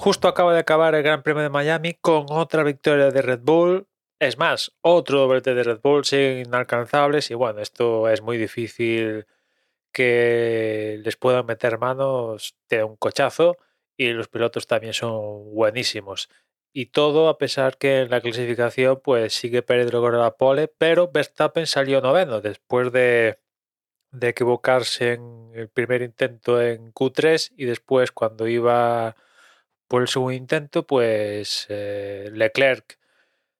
justo 0.00 0.28
acaba 0.28 0.54
de 0.54 0.60
acabar 0.60 0.94
el 0.94 1.02
Gran 1.02 1.22
Premio 1.22 1.42
de 1.42 1.50
Miami 1.50 1.94
con 1.94 2.26
otra 2.30 2.62
victoria 2.62 3.10
de 3.10 3.22
Red 3.22 3.40
Bull. 3.42 3.86
Es 4.18 4.38
más, 4.38 4.72
otro 4.80 5.20
doblete 5.20 5.54
de 5.54 5.62
Red 5.62 5.80
Bull 5.82 6.04
siguen 6.04 6.46
inalcanzables 6.46 7.30
y 7.30 7.34
bueno, 7.34 7.60
esto 7.60 8.08
es 8.08 8.22
muy 8.22 8.38
difícil 8.38 9.26
que 9.92 11.00
les 11.04 11.16
puedan 11.16 11.44
meter 11.46 11.78
manos 11.78 12.56
de 12.70 12.82
un 12.82 12.96
cochazo 12.96 13.58
y 13.96 14.10
los 14.12 14.28
pilotos 14.28 14.66
también 14.66 14.94
son 14.94 15.54
buenísimos. 15.54 16.30
Y 16.72 16.86
todo 16.86 17.28
a 17.28 17.36
pesar 17.36 17.76
que 17.76 18.00
en 18.00 18.10
la 18.10 18.22
clasificación 18.22 19.00
pues 19.04 19.34
sigue 19.34 19.62
Pérez 19.62 19.90
con 19.90 20.18
la 20.18 20.36
pole, 20.36 20.68
pero 20.68 21.10
Verstappen 21.12 21.66
salió 21.66 22.00
noveno 22.00 22.40
después 22.40 22.90
de, 22.92 23.38
de 24.12 24.28
equivocarse 24.28 25.14
en 25.14 25.52
el 25.54 25.68
primer 25.68 26.00
intento 26.02 26.62
en 26.62 26.92
Q3 26.94 27.52
y 27.56 27.66
después 27.66 28.12
cuando 28.12 28.48
iba 28.48 29.14
por 29.90 30.02
el 30.02 30.08
segundo 30.08 30.32
intento 30.34 30.86
pues 30.86 31.66
eh, 31.68 32.30
Leclerc 32.32 33.00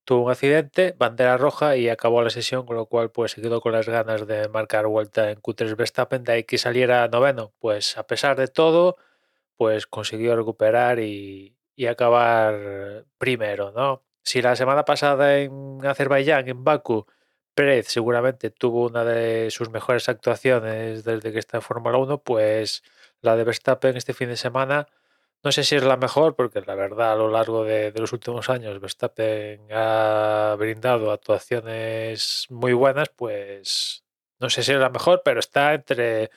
tuvo 0.04 0.26
un 0.26 0.30
accidente, 0.30 0.94
bandera 0.96 1.36
roja 1.36 1.76
y 1.76 1.88
acabó 1.88 2.22
la 2.22 2.30
sesión, 2.30 2.66
con 2.66 2.76
lo 2.76 2.86
cual 2.86 3.10
pues 3.10 3.32
se 3.32 3.42
quedó 3.42 3.60
con 3.60 3.72
las 3.72 3.88
ganas 3.88 4.28
de 4.28 4.48
marcar 4.48 4.86
vuelta 4.86 5.30
en 5.32 5.40
Q3 5.42 5.76
Verstappen, 5.76 6.24
de 6.24 6.32
ahí 6.32 6.44
que 6.44 6.58
saliera 6.58 7.08
noveno. 7.08 7.52
Pues 7.58 7.98
a 7.98 8.06
pesar 8.06 8.36
de 8.36 8.48
todo, 8.48 8.96
pues 9.56 9.86
consiguió 9.88 10.36
recuperar 10.36 11.00
y, 11.00 11.56
y 11.76 11.86
acabar 11.86 13.06
primero, 13.18 13.72
¿no? 13.72 14.04
Si 14.22 14.42
la 14.42 14.56
semana 14.56 14.84
pasada 14.84 15.38
en 15.38 15.80
Azerbaiyán, 15.84 16.48
en 16.48 16.64
Baku, 16.64 17.06
Pérez 17.54 17.88
seguramente 17.88 18.50
tuvo 18.50 18.86
una 18.86 19.04
de 19.04 19.50
sus 19.50 19.70
mejores 19.70 20.08
actuaciones 20.08 21.04
desde 21.04 21.32
que 21.32 21.40
está 21.40 21.58
en 21.58 21.62
Fórmula 21.62 21.98
1, 21.98 22.22
pues 22.22 22.82
la 23.20 23.36
de 23.36 23.44
Verstappen 23.44 23.96
este 23.96 24.14
fin 24.14 24.28
de 24.28 24.36
semana, 24.36 24.86
no 25.42 25.52
sé 25.52 25.64
si 25.64 25.76
es 25.76 25.84
la 25.84 25.96
mejor, 25.96 26.36
porque 26.36 26.60
la 26.60 26.74
verdad 26.74 27.12
a 27.12 27.16
lo 27.16 27.30
largo 27.30 27.64
de, 27.64 27.92
los 27.96 28.12
últimos 28.12 28.50
años 28.50 28.80
Verstappen 28.80 29.66
ha 29.72 30.54
brindado 30.58 31.12
actuaciones 31.12 32.46
muy 32.50 32.72
buenas, 32.72 33.08
pues 33.10 34.04
no 34.38 34.50
sé 34.50 34.62
si 34.62 34.72
es 34.72 34.78
la 34.78 34.90
mejor, 34.90 35.22
pero 35.24 35.40
está 35.40 35.74
entre 35.74 36.30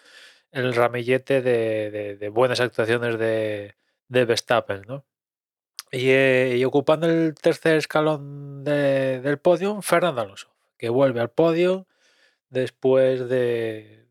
el 0.51 0.73
ramillete 0.73 1.41
de, 1.41 2.29
buenas 2.29 2.59
actuaciones 2.59 3.17
de, 3.17 3.75
Verstappen, 4.07 4.83
¿no? 4.87 5.05
Y, 5.91 6.09
eh, 6.09 6.55
y, 6.57 6.63
ocupando 6.65 7.07
el 7.07 7.35
tercer 7.35 7.77
escalón 7.77 8.63
de, 8.63 9.21
del 9.21 9.37
podio, 9.37 9.81
Fernando 9.81 10.21
Alonso, 10.21 10.49
que 10.77 10.89
vuelve 10.89 11.21
al 11.21 11.29
podio 11.29 11.87
después 12.53 13.27
de, 13.29 14.05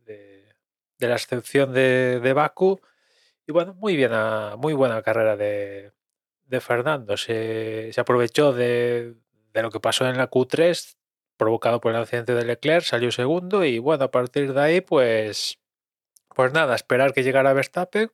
la 0.99 1.15
excepción 1.15 1.73
de, 1.73 2.33
Baku. 2.35 2.81
Y 3.47 3.53
bueno, 3.53 3.75
muy, 3.75 3.97
bien 3.97 4.13
a, 4.13 4.57
muy 4.57 4.73
buena 4.73 5.03
carrera 5.03 5.37
de, 5.37 5.93
Fernando. 6.61 7.17
Se, 7.17 7.93
se 7.93 8.01
aprovechó 8.01 8.53
de, 8.53 9.17
lo 9.55 9.71
que 9.71 9.81
pasó 9.81 10.07
en 10.07 10.17
la 10.17 10.31
Q3, 10.31 10.97
provocado 11.37 11.81
por 11.81 11.93
el 11.93 12.01
accidente 12.01 12.35
de 12.35 12.45
Leclerc, 12.45 12.85
salió 12.85 13.11
segundo 13.11 13.65
y 13.65 13.79
bueno, 13.79 14.05
a 14.05 14.11
partir 14.11 14.53
de 14.53 14.61
ahí, 14.61 14.81
pues, 14.81 15.59
pues 16.35 16.53
nada, 16.53 16.75
esperar 16.75 17.13
que 17.13 17.23
llegara 17.23 17.53
Verstappen. 17.53 18.13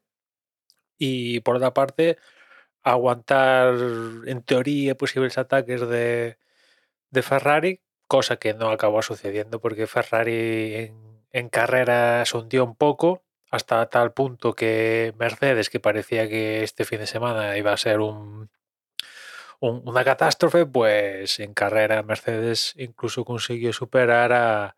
Y 0.98 1.40
por 1.40 1.56
otra 1.56 1.74
parte, 1.74 2.18
aguantar 2.82 3.74
en 4.26 4.42
teoría 4.42 4.96
posibles 4.96 5.38
ataques 5.38 5.80
de, 5.88 6.38
de, 7.10 7.22
Ferrari, 7.22 7.82
cosa 8.06 8.36
que 8.36 8.54
no 8.54 8.70
acabó 8.70 9.02
sucediendo 9.02 9.60
porque 9.60 9.86
Ferrari 9.86 10.74
en, 10.74 11.24
en, 11.32 11.48
carrera 11.50 12.24
se 12.24 12.36
hundió 12.36 12.64
un 12.64 12.74
poco 12.76 13.22
hasta 13.50 13.88
tal 13.88 14.12
punto 14.12 14.54
que 14.54 15.14
Mercedes, 15.18 15.70
que 15.70 15.80
parecía 15.80 16.28
que 16.28 16.62
este 16.62 16.84
fin 16.84 17.00
de 17.00 17.06
semana 17.06 17.56
iba 17.56 17.72
a 17.72 17.76
ser 17.76 18.00
un, 18.00 18.50
un, 19.60 19.82
una 19.86 20.04
catástrofe, 20.04 20.66
pues 20.66 21.40
en 21.40 21.54
carrera 21.54 22.02
Mercedes 22.02 22.74
incluso 22.76 23.24
consiguió 23.24 23.72
superar 23.72 24.32
a, 24.32 24.76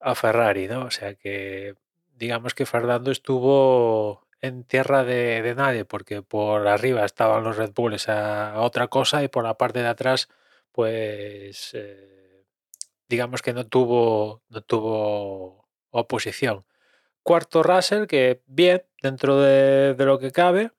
a 0.00 0.14
Ferrari, 0.14 0.68
¿no? 0.68 0.84
O 0.86 0.90
sea 0.90 1.14
que 1.14 1.74
digamos 2.16 2.54
que 2.54 2.66
Fernando 2.66 3.10
estuvo 3.10 4.26
en 4.40 4.64
tierra 4.64 5.04
de, 5.04 5.42
de, 5.42 5.54
nadie, 5.54 5.84
porque 5.84 6.22
por 6.22 6.66
arriba 6.68 7.04
estaban 7.04 7.44
los 7.44 7.56
Red 7.56 7.72
Bulls 7.74 8.08
a, 8.08 8.52
a, 8.52 8.60
otra 8.62 8.88
cosa 8.88 9.22
y 9.22 9.28
por 9.28 9.44
la 9.44 9.56
parte 9.56 9.80
de 9.80 9.88
atrás, 9.88 10.28
pues 10.72 11.72
eh, 11.74 12.44
digamos 13.08 13.42
que 13.42 13.52
no 13.54 13.66
tuvo, 13.66 14.42
no 14.48 14.60
tuvo 14.62 15.66
oposición. 15.90 16.64
Cuarto 17.26 17.64
Russell, 17.64 18.06
que 18.06 18.40
bien, 18.46 18.84
dentro 19.02 19.40
de, 19.40 19.96
lo 19.98 20.20
que 20.20 20.30
cabe. 20.30 20.70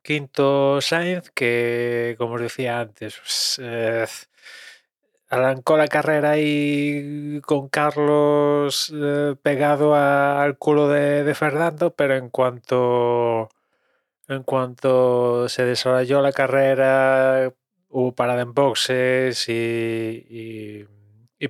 Quinto 0.00 0.80
Sainz, 0.80 1.30
que 1.32 2.14
como 2.18 2.34
os 2.34 2.40
decía 2.40 2.78
antes, 2.78 3.18
pues, 3.18 3.60
eh, 3.60 4.06
arrancó 5.28 5.76
la 5.76 5.88
carrera 5.88 6.30
ahí 6.30 7.40
con 7.44 7.68
Carlos 7.68 8.92
eh, 8.94 9.34
pegado 9.42 9.96
al 9.96 10.56
culo 10.56 10.86
de, 10.88 11.34
Fernando, 11.34 11.96
pero 11.96 12.16
en 12.16 12.30
cuanto 12.30 13.48
en 14.28 14.44
cuanto 14.44 15.48
se 15.48 15.64
desarrolló 15.64 16.22
la 16.22 16.32
carrera 16.32 17.52
hubo 17.88 18.14
parada 18.14 18.42
en 18.42 18.54
boxes 18.54 19.48
y 19.48 20.86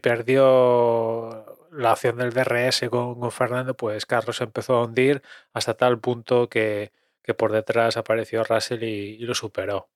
perdió 0.00 1.59
la 1.72 1.92
acción 1.92 2.16
del 2.16 2.32
DRS 2.32 2.88
con, 2.90 3.30
Fernando, 3.32 3.76
pues 3.76 4.06
Carlos 4.06 4.40
empezó 4.40 4.74
a 4.74 4.84
hundir 4.84 5.22
hasta 5.52 5.74
tal 5.74 6.00
punto 6.00 6.48
que, 6.48 6.92
que 7.22 7.34
por 7.34 7.52
detrás 7.52 7.96
apareció 7.96 8.44
Russell 8.44 8.82
y, 8.82 9.18
lo 9.18 9.34
superó. 9.34 9.88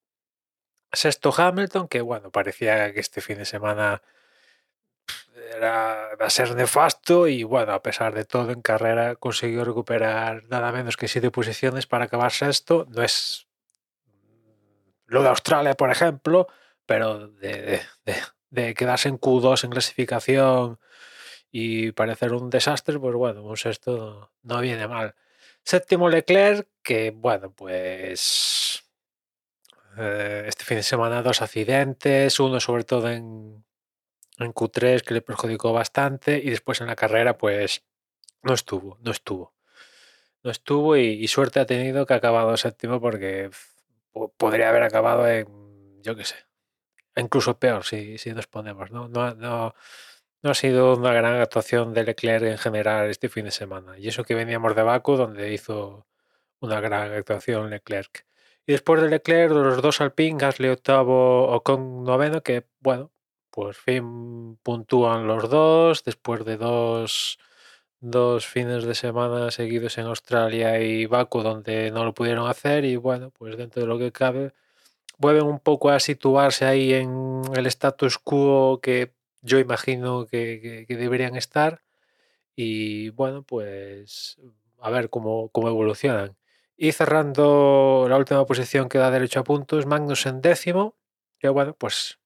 Sexto 0.93 1.35
Hamilton, 1.37 1.89
que 1.89 2.01
bueno, 2.01 2.31
parecía 2.31 2.93
que 2.93 3.01
este 3.01 3.21
fin 3.21 3.39
de 3.39 3.45
semana 3.45 4.03
era 5.57 6.11
a 6.12 6.31
ser 6.31 6.55
nefasto 6.55 7.27
y 7.27 7.43
bueno, 7.43 7.73
a 7.73 7.83
pesar 7.83 8.15
de 8.15 8.25
todo 8.25 8.53
en 8.53 8.62
carrera 8.62 9.17
consiguió 9.17 9.65
recuperar 9.65 10.45
nada 10.45 10.73
menos 10.73 10.97
que 10.97 11.09
siete 11.09 11.31
posiciones 11.31 11.87
para 11.87 12.05
acabar 12.05 12.31
sexto. 12.33 12.87
No 12.91 13.03
es 13.03 13.49
lo 15.06 15.23
de 15.23 15.29
Australia, 15.29 15.75
por 15.75 15.91
ejemplo, 15.91 16.47
pero 16.87 17.29
de, 17.29 17.81
de, 18.05 18.15
de 18.51 18.75
quedarse 18.75 19.09
en 19.09 19.19
Q2 19.19 19.65
en 19.65 19.71
clasificación 19.71 20.79
y 21.57 21.93
parecer 21.93 22.33
un 22.33 22.51
desastre, 22.51 22.99
pues 22.99 23.15
bueno, 23.15 23.45
un 23.45 23.57
sexto 23.57 24.33
no 24.43 24.61
viene 24.61 24.89
mal. 24.89 25.15
Séptimo 25.63 26.09
Leclerc, 26.09 26.67
que 26.83 27.13
bueno, 27.13 27.53
pues 27.53 28.83
eh, 29.97 30.47
este 30.49 30.65
fin 30.65 30.79
de 30.79 30.83
semana 30.83 31.23
dos 31.23 31.43
accidentes, 31.43 32.41
uno 32.41 32.59
sobre 32.59 32.83
todo 32.83 33.09
en, 33.09 33.65
en 34.41 34.53
Q3 34.53 35.03
que 35.03 35.15
le 35.15 35.23
perjudicó 35.23 35.73
bastante 35.73 36.39
y 36.39 36.51
después 36.51 36.81
en 36.81 36.89
la 36.89 36.97
carrera 36.97 37.39
pues 37.39 37.85
no 38.43 38.53
estuvo, 38.53 38.99
no 39.03 39.13
estuvo. 39.13 39.55
No 40.43 40.51
estuvo 40.51 40.97
y, 40.97 41.03
y 41.05 41.29
suerte 41.29 41.61
ha 41.61 41.67
tenido 41.67 42.05
que 42.05 42.15
ha 42.15 42.17
acabado 42.17 42.57
séptimo 42.57 43.01
porque 43.01 43.51
podría 44.37 44.71
haber 44.71 44.83
acabado 44.83 45.29
en, 45.29 46.03
yo 46.03 46.17
qué 46.17 46.25
sé, 46.25 46.35
incluso 47.15 47.61
peor 47.61 47.85
si, 47.85 48.19
si 48.19 48.33
nos 48.33 48.49
ponemos, 48.49 48.91
¿no? 48.91 49.07
No, 49.07 49.37
no, 49.37 49.77
no 50.44 50.50
ha 50.50 50.55
sido 50.55 50.94
una 50.94 51.15
gran 51.15 51.41
actuación 51.41 51.94
de 51.94 52.05
Leclerc 52.05 52.44
en 52.44 52.59
general 52.59 53.09
este 53.09 53.31
fin 53.31 53.47
de 53.47 53.50
semana. 53.50 53.99
Y 53.99 54.09
eso 54.09 54.25
que 54.25 54.34
veníamos 54.34 54.77
de 54.77 54.82
Baku, 54.82 55.16
donde 55.16 55.55
hizo 55.55 56.06
una 56.60 56.81
gran 56.82 57.12
actuación 57.12 57.71
Leclerc. 57.71 58.27
Y 58.66 58.72
después 58.72 59.00
de 59.00 59.09
Leclerc, 59.09 59.53
los 59.53 59.81
dos 59.81 60.03
Alpine, 60.03 60.38
Gasly 60.38 60.69
octavo 60.69 61.49
o 61.49 61.62
con 61.62 62.05
noveno, 62.05 62.43
que 62.43 62.67
bueno, 62.81 63.11
pues 63.50 63.79
fin 63.79 64.58
puntúan 64.62 65.26
los 65.26 65.49
dos 65.49 66.05
después 66.05 66.44
de 66.44 66.58
dos, 66.58 67.38
dos 68.00 68.47
fines 68.47 68.85
de 68.85 68.94
semana 68.94 69.50
seguidos 69.50 69.97
en 69.97 70.06
Australia 70.06 70.79
y 70.79 71.06
Baku, 71.06 71.43
donde 71.43 71.90
no 71.90 72.05
lo 72.05 72.12
pudieron 72.12 72.49
hacer. 72.49 72.85
Y 72.85 72.97
bueno, 72.97 73.31
pues 73.31 73.56
dentro 73.56 73.81
de 73.81 73.88
lo 73.88 73.99
que 73.99 74.12
cabe, 74.12 74.52
vuelven 75.17 75.47
un 75.47 75.61
poco 75.61 75.88
a 75.88 76.00
situarse 76.00 76.67
ahí 76.67 76.93
en 76.93 77.43
el 77.56 77.67
status 77.67 78.19
quo 78.19 78.81
que 78.82 79.13
yo 79.44 79.58
imagino 79.58 80.26
que, 80.26 80.87
deberían 80.88 81.37
estar. 81.37 81.82
Y 82.56 83.11
bueno, 83.11 83.43
pues 83.44 84.38
a 84.81 84.91
ver 84.91 85.11
cómo, 85.11 85.50
cómo 85.50 85.69
evolucionan. 85.69 86.37
Y 86.76 86.93
cerrando 86.93 88.06
la 88.08 88.17
última 88.17 88.44
posición 88.46 88.88
que 88.88 88.99
da 88.99 89.11
derecho 89.11 89.41
a 89.41 89.44
puntos, 89.44 89.87
Magnus 89.87 90.26
en 90.26 90.41
décimo, 90.41 90.96
que 91.38 91.49
bueno, 91.49 91.76
pues 91.79 92.19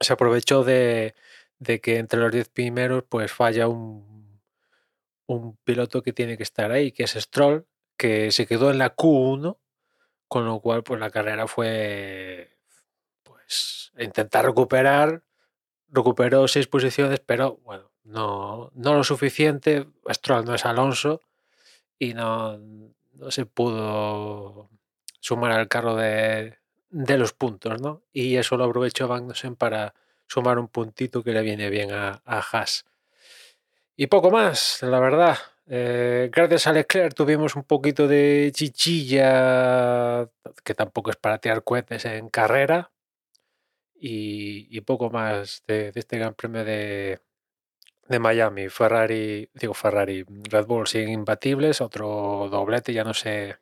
se 0.00 0.12
aprovechó 0.12 0.64
de, 0.64 1.14
de 1.58 1.80
que 1.80 1.98
entre 1.98 2.20
los 2.20 2.32
10 2.32 2.48
primeros 2.48 3.04
pues 3.08 3.32
falla 3.32 3.68
un, 3.68 4.40
un, 5.26 5.56
piloto 5.64 6.02
que 6.02 6.12
tiene 6.12 6.36
que 6.36 6.42
estar 6.42 6.72
ahí, 6.72 6.92
que 6.92 7.04
es 7.04 7.12
Stroll, 7.12 7.66
que 7.96 8.32
se 8.32 8.46
quedó 8.46 8.70
en 8.70 8.78
la 8.78 8.96
Q1, 8.96 9.58
con 10.28 10.46
lo 10.46 10.60
cual 10.60 10.82
pues 10.82 11.00
la 11.00 11.10
carrera 11.10 11.46
fue 11.46 12.58
pues 13.22 13.92
intentar 13.98 14.44
recuperar, 14.44 15.22
recuperó 15.90 16.48
seis 16.48 16.66
posiciones, 16.66 17.20
pero 17.20 17.58
bueno, 17.64 17.90
no, 18.04 18.70
no 18.74 18.94
lo 18.94 19.04
suficiente, 19.04 19.86
Stroll 20.10 20.44
no 20.44 20.54
es 20.54 20.64
Alonso 20.64 21.22
y 21.98 22.14
no, 22.14 22.58
no 22.58 23.30
se 23.30 23.46
pudo 23.46 24.70
sumar 25.20 25.52
al 25.52 25.68
carro 25.68 25.96
de, 25.96 26.58
de 26.90 27.18
los 27.18 27.32
puntos, 27.32 27.80
¿no? 27.80 28.02
Y 28.12 28.36
eso 28.36 28.56
lo 28.56 28.64
aprovechó 28.64 29.08
Magnussen 29.08 29.56
para 29.56 29.94
sumar 30.26 30.58
un 30.58 30.68
puntito 30.68 31.22
que 31.22 31.32
le 31.32 31.42
viene 31.42 31.70
bien 31.70 31.92
a, 31.92 32.22
a 32.24 32.38
Haas. 32.38 32.84
Y 33.96 34.06
poco 34.06 34.30
más, 34.30 34.82
la 34.82 35.00
verdad. 35.00 35.36
Eh, 35.70 36.30
gracias 36.32 36.66
a 36.66 36.72
Leclerc 36.72 37.14
tuvimos 37.14 37.54
un 37.56 37.64
poquito 37.64 38.08
de 38.08 38.50
chichilla, 38.54 40.26
que 40.64 40.74
tampoco 40.74 41.10
es 41.10 41.16
para 41.16 41.38
tirar 41.38 41.62
cohetes 41.62 42.04
en 42.06 42.28
carrera. 42.30 42.90
Y, 44.00 44.80
poco 44.82 45.10
más 45.10 45.64
de, 45.66 45.92
de, 45.92 46.00
este 46.00 46.18
Gran 46.18 46.34
Premio 46.34 46.64
de, 46.64 47.20
de 48.08 48.18
Miami. 48.18 48.68
Ferrari, 48.68 49.50
digo 49.54 49.74
Ferrari, 49.74 50.24
Red 50.50 50.66
Bull 50.66 50.86
siguen 50.86 51.10
imbatibles, 51.10 51.80
otro 51.80 52.48
doblete, 52.50 52.92
ya 52.92 53.04
no 53.04 53.14
sé, 53.14 53.58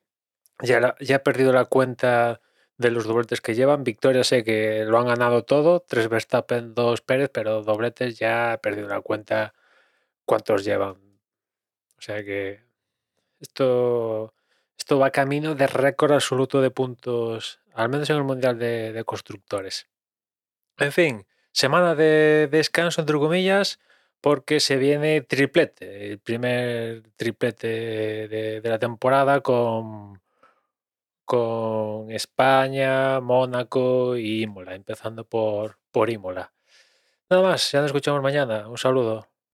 ya, 0.62 0.80
la, 0.80 0.96
ya 1.00 1.16
he 1.16 1.18
perdido 1.20 1.52
la 1.52 1.66
cuenta 1.66 2.40
de 2.78 2.90
los 2.90 3.06
dobletes 3.06 3.40
que 3.40 3.54
llevan. 3.54 3.84
Victoria 3.84 4.24
sé 4.24 4.44
que 4.44 4.84
lo 4.84 4.98
han 4.98 5.06
ganado 5.06 5.44
todo, 5.44 5.80
tres 5.80 6.08
Verstappen, 6.08 6.74
dos 6.74 7.00
Pérez, 7.02 7.30
pero 7.32 7.62
dobletes 7.62 8.18
ya 8.18 8.54
he 8.54 8.58
perdido 8.58 8.88
la 8.88 9.00
cuenta 9.00 9.54
cuántos 10.24 10.64
llevan. 10.64 10.96
O 11.98 12.00
sea 12.02 12.24
que 12.24 12.62
esto, 13.40 14.34
esto 14.78 14.98
va 14.98 15.10
camino 15.10 15.54
de 15.54 15.66
récord 15.66 16.12
absoluto 16.12 16.60
de 16.60 16.70
puntos, 16.70 17.60
al 17.74 17.88
menos 17.88 18.10
en 18.10 18.16
el 18.16 18.24
Mundial 18.24 18.58
de, 18.58 18.92
de 18.92 19.04
Constructores. 19.04 19.88
En 20.78 20.92
fin, 20.92 21.26
semana 21.52 21.94
de 21.94 22.48
descanso, 22.50 23.00
entre 23.00 23.16
comillas, 23.18 23.78
porque 24.20 24.60
se 24.60 24.76
viene 24.76 25.22
triplete, 25.22 26.12
el 26.12 26.18
primer 26.18 27.02
triplete 27.16 27.66
de, 28.28 28.60
la 28.64 28.78
temporada 28.78 29.40
con, 29.40 30.20
con 31.24 32.10
España, 32.10 33.20
Mónaco 33.20 34.16
y 34.16 34.42
Imola, 34.42 34.74
empezando 34.74 35.24
por, 35.24 35.78
por 35.90 36.10
Imola. 36.10 36.52
Nada 37.30 37.42
más, 37.42 37.72
ya 37.72 37.80
nos 37.80 37.88
escuchamos 37.88 38.22
mañana. 38.22 38.68
Un 38.68 38.78
saludo. 38.78 39.28